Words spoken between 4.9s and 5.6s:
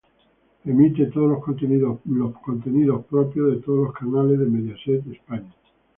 España.